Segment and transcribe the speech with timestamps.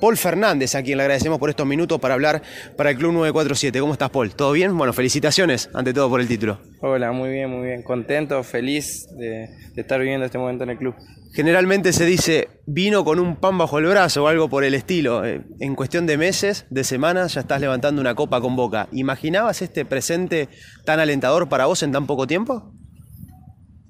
[0.00, 2.42] Paul Fernández, a quien le agradecemos por estos minutos para hablar
[2.76, 3.80] para el Club 947.
[3.80, 4.34] ¿Cómo estás, Paul?
[4.34, 4.76] ¿Todo bien?
[4.76, 6.60] Bueno, felicitaciones ante todo por el título.
[6.80, 7.82] Hola, muy bien, muy bien.
[7.82, 10.94] Contento, feliz de, estar viviendo este momento en el club.
[11.34, 15.24] Generalmente se dice, vino con un pan bajo el brazo o algo por el estilo.
[15.24, 18.88] Eh, en cuestión de meses, de semanas, ya estás levantando una copa con boca.
[18.92, 20.48] ¿Imaginabas este presente
[20.84, 22.72] tan alentador para vos en tan poco tiempo?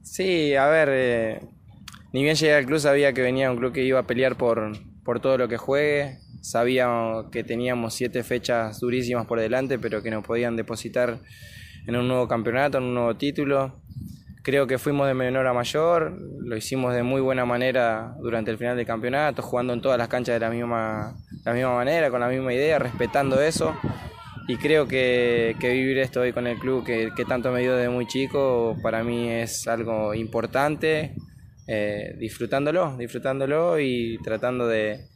[0.02, 1.40] Sí, a ver, eh,
[2.12, 4.72] ni bien llegué al club sabía que venía un club que iba a pelear por,
[5.06, 6.18] por todo lo que juegue.
[6.42, 6.88] Sabía
[7.32, 11.20] que teníamos siete fechas durísimas por delante, pero que nos podían depositar
[11.86, 13.80] en un nuevo campeonato, en un nuevo título.
[14.42, 18.58] Creo que fuimos de menor a mayor, lo hicimos de muy buena manera durante el
[18.58, 22.20] final del campeonato, jugando en todas las canchas de la misma, la misma manera, con
[22.20, 23.74] la misma idea, respetando eso.
[24.48, 27.88] Y creo que, vivir esto hoy con el club, que, que tanto me dio desde
[27.88, 31.14] muy chico, para mí es algo importante
[31.66, 35.06] eh, disfrutándolo, disfrutándolo y tratando de,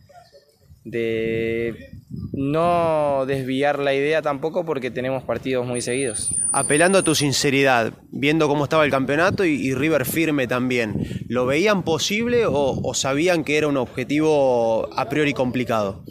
[0.84, 1.90] de
[2.32, 6.34] no desviar la idea tampoco porque tenemos partidos muy seguidos.
[6.52, 11.84] Apelando a tu sinceridad, viendo cómo estaba el campeonato y, River firme también, ¿lo veían
[11.84, 16.04] posible o, sabían que era un objetivo a priori complicado?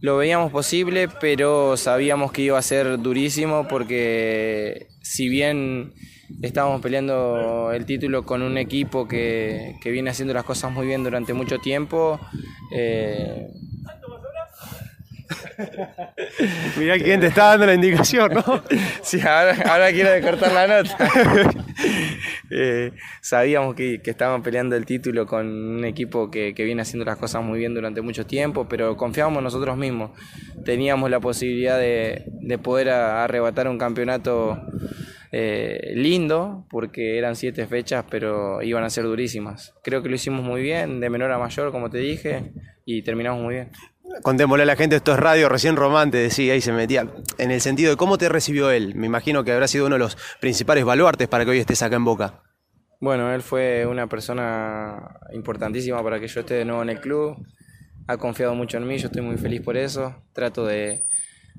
[0.00, 5.94] Lo veíamos posible, pero sabíamos que iba a ser durísimo porque si bien
[6.42, 11.32] Estábamos peleando el título con un equipo que, viene haciendo las cosas muy bien durante
[11.32, 12.20] mucho tiempo.
[12.72, 13.48] Eh...
[16.76, 18.62] Mirá quién te está dando la indicación, ¿no?
[19.02, 21.10] sí, ahora, quiero cortar la nota.
[22.48, 27.16] Eh, sabíamos que, que, estaban peleando el título con un equipo que, viene haciendo las
[27.18, 30.12] cosas muy bien durante mucho tiempo, pero confiábamos nosotros mismos.
[30.64, 34.62] Teníamos la posibilidad de, de poder arrebatar un campeonato
[35.32, 39.74] eh, lindo, porque eran siete fechas, pero iban a ser durísimas.
[39.82, 42.52] Creo que lo hicimos muy bien, de menor a mayor, como te dije,
[42.84, 43.70] y terminamos muy bien.
[44.22, 47.06] Contémosle a la gente, esto es radio, recién Román te decía y se metía,
[47.38, 48.94] en el sentido de cómo te recibió él.
[48.94, 51.96] Me imagino que habrá sido uno de los principales baluartes para que hoy estés acá
[51.96, 52.42] en Boca.
[53.00, 57.36] Bueno, él fue una persona importantísima para que yo esté de nuevo en el club.
[58.06, 60.14] Ha confiado mucho en mí, yo estoy muy feliz por eso.
[60.32, 61.04] Trato de,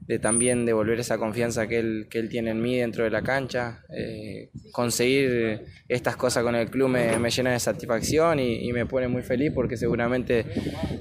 [0.07, 3.22] de también devolver esa confianza que él, que él tiene en mí dentro de la
[3.22, 3.84] cancha.
[3.90, 9.07] Eh, conseguir estas cosas con el club me, me llena de satisfacción y, me pone
[9.07, 10.45] muy feliz porque seguramente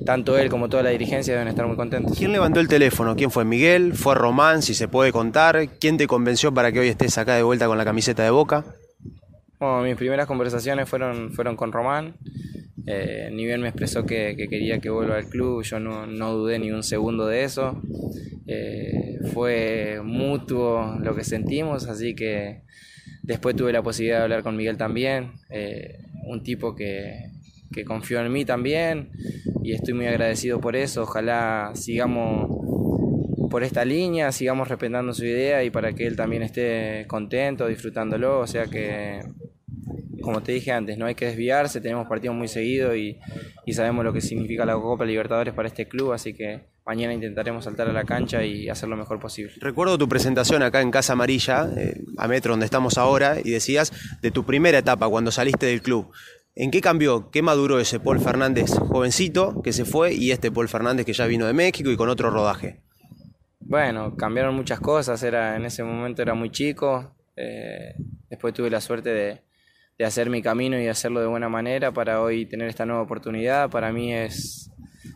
[0.04, 2.16] tanto él como toda la dirigencia deben estar muy contentos.
[2.16, 3.14] ¿Quién levantó el teléfono?
[3.16, 3.92] ¿Quién fue Miguel?
[3.94, 4.62] ¿Fue Román?
[4.62, 5.68] Si se puede contar.
[5.78, 8.64] ¿Quién te convenció para que hoy estés acá de vuelta con la camiseta de Boca?
[9.58, 12.14] Bueno, mis primeras conversaciones fueron, fueron con Román.
[12.86, 16.58] Eh, ni bien me expresó que, quería que vuelva al club, yo no, no dudé
[16.58, 17.80] ni un segundo de eso.
[18.46, 22.62] Eh, fue mutuo lo que sentimos, así que
[23.22, 27.30] después tuve la posibilidad de hablar con Miguel también, eh, un tipo que,
[27.72, 29.10] que confió en mí también
[29.62, 31.02] y estoy muy agradecido por eso.
[31.02, 32.48] Ojalá sigamos
[33.50, 38.40] por esta línea, sigamos respetando su idea y para que él también esté contento, disfrutándolo,
[38.40, 39.20] o sea que
[40.26, 43.16] como te dije antes, no hay que desviarse, tenemos partidos muy seguidos y,
[43.72, 47.88] sabemos lo que significa la Copa Libertadores para este club, así que mañana intentaremos saltar
[47.88, 49.52] a la cancha y hacer lo mejor posible.
[49.60, 53.92] Recuerdo tu presentación acá en Casa Amarilla, eh, a metro donde estamos ahora, y decías
[54.20, 56.10] de tu primera etapa cuando saliste del club.
[56.56, 60.68] ¿En qué cambió, qué maduró ese Paul Fernández jovencito que se fue y este Paul
[60.68, 62.80] Fernández que ya vino de México y con otro rodaje?
[63.60, 67.94] Bueno, cambiaron muchas cosas, era, en ese momento era muy chico, eh,
[68.28, 69.46] después tuve la suerte de,
[69.98, 73.70] de hacer mi camino y hacerlo de buena manera para hoy tener esta nueva oportunidad.
[73.70, 74.70] Para mí es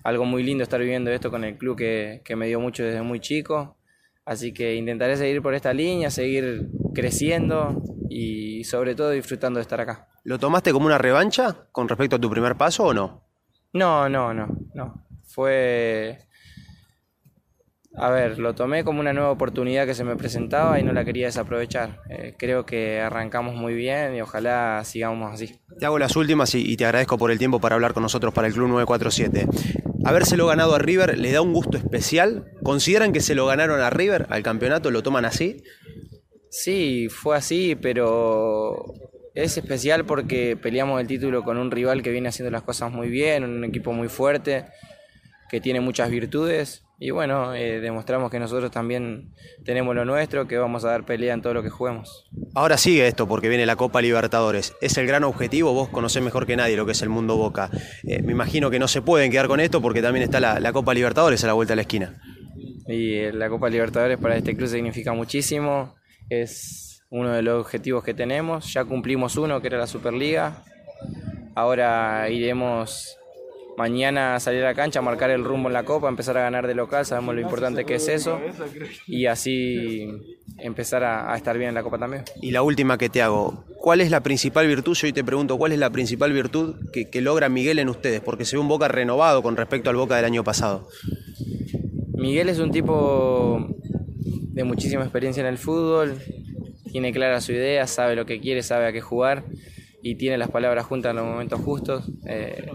[0.05, 3.21] algo muy lindo estar viviendo esto con el club que, me dio mucho desde muy
[3.21, 3.77] chico.
[4.25, 9.81] Así que intentaré seguir por esta línea, seguir creciendo y sobre todo disfrutando de estar
[9.81, 10.09] acá.
[10.25, 13.25] ¿Lo tomaste como una revancha con respecto a tu primer paso o no?
[13.73, 15.07] No, no, no, no.
[15.25, 16.19] Fue
[17.97, 21.05] a ver, lo tomé como una nueva oportunidad que se me presentaba y no la
[21.05, 22.01] quería desaprovechar.
[22.09, 25.61] Eh, creo que arrancamos muy bien y ojalá sigamos así.
[25.79, 28.47] Te hago las últimas y, te agradezco por el tiempo para hablar con nosotros para
[28.47, 29.47] el Club 947.
[30.05, 32.53] Habérselo ganado a River le da un gusto especial.
[32.63, 34.91] ¿Consideran que se lo ganaron a River al campeonato?
[34.91, 35.65] ¿Lo toman así?
[36.49, 38.85] Sí, fue así, pero
[39.35, 43.09] es especial porque peleamos el título con un rival que viene haciendo las cosas muy
[43.09, 44.67] bien, un equipo muy fuerte,
[45.51, 49.33] que tiene muchas virtudes y bueno, eh, demostramos que nosotros también
[49.65, 52.29] tenemos lo nuestro, que vamos a dar pelea en todo lo que juguemos.
[52.55, 54.75] Ahora sigue esto porque viene la Copa Libertadores.
[54.83, 57.71] Es el gran objetivo, vos conocés mejor que nadie lo que es el mundo Boca.
[58.05, 60.93] Eh, me imagino que no se pueden quedar con esto porque también está la, Copa
[60.93, 62.21] Libertadores a la vuelta de la esquina.
[62.87, 65.95] Y eh, la Copa Libertadores para este club significa muchísimo,
[66.29, 68.75] es uno de los objetivos que tenemos.
[68.75, 70.65] Ya cumplimos uno, que era la Superliga.
[71.55, 73.17] Ahora iremos
[73.81, 76.75] mañana salir a la cancha, marcar el rumbo en la copa, empezar a ganar de
[76.75, 78.39] local, sabemos lo importante que es eso
[79.07, 82.25] y así empezar a, estar bien en la copa también.
[82.43, 84.95] Y la última que te hago, ¿cuál es la principal virtud?
[84.95, 88.21] Yo hoy te pregunto, ¿cuál es la principal virtud que, que logra Miguel en ustedes?
[88.21, 90.87] Porque se ve un Boca renovado con respecto al Boca del año pasado.
[92.13, 93.67] Miguel es un tipo
[94.53, 96.19] de muchísima experiencia en el fútbol,
[96.93, 99.45] tiene clara su idea, sabe lo que quiere, sabe a qué jugar
[100.03, 102.11] y tiene las palabras juntas en los momentos justos.
[102.27, 102.67] Eh,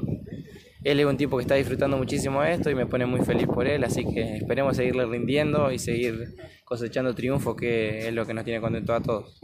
[0.85, 3.67] él es un tipo que está disfrutando muchísimo esto y me pone muy feliz por
[3.67, 8.45] él, así que esperemos seguirle rindiendo y seguir cosechando triunfos, que es lo que nos
[8.45, 9.39] tiene contento a todos.